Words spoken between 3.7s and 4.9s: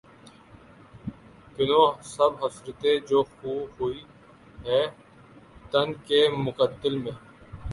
ہوئی ہیں